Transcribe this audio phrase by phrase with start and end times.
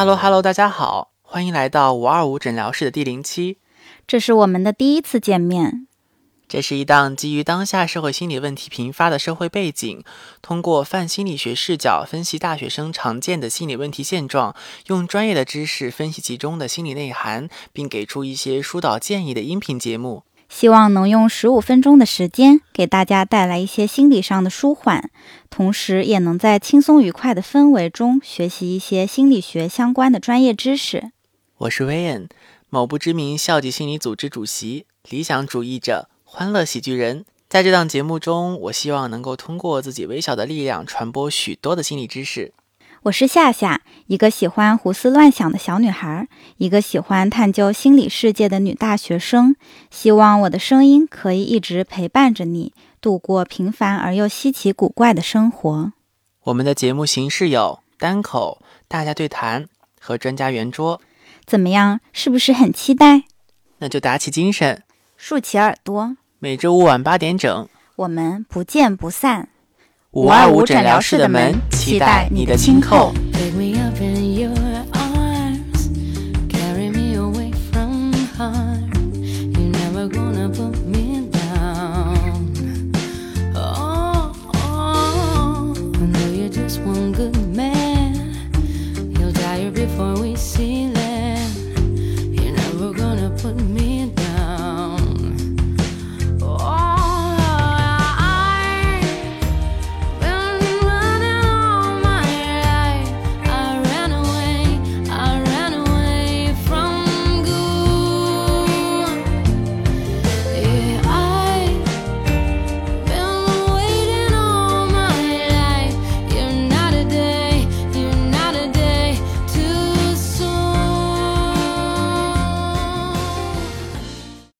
[0.00, 3.58] Hello Hello，大家好，欢迎来到五二五诊疗室的第零期。
[4.06, 5.88] 这是我们的第一次见面。
[6.46, 10.04] 这是一档基于当下社会心理问题频发的社会背景，
[10.40, 14.54] 通过泛心理学视角分析大学生常见的心理问题现状，
[14.86, 20.22] 用专业的知识分析其中的心理内涵，并给出一些疏导建议的音频节目。
[20.48, 25.10] 希望能用十五分钟的时间给大家带来一些心理上的舒缓，
[25.50, 31.12] 同时也能在轻松愉快的氛围中学习一些心理学相关的专业知识。
[31.58, 32.28] 我是威恩，
[32.70, 37.24] 某不知名校际心理组织主席，理想主义者，欢乐喜剧人。
[37.48, 42.52] 在这档节目中，我希望能够通过自己微小的力量，传播许多的心理知识。
[43.04, 49.54] 我是夏夏，一个喜欢胡思乱想的小女孩，一个喜欢探究心理世界的女大学生。
[49.88, 55.92] 希望我的声音可以一直陪伴着你，度过平凡而又稀奇古怪的生活。
[56.42, 59.66] 我们的节目形式有单口、大家对谈
[60.00, 61.00] 和专家圆桌，
[61.46, 62.00] 怎么样？
[62.12, 63.22] 是不是很期待？
[63.78, 64.82] 那就打起精神，
[65.16, 66.16] 竖起耳朵。
[66.40, 69.50] 每周五晚八点整，我们不见不散。
[70.12, 73.12] 五二五诊疗室的门，期待你的轻叩。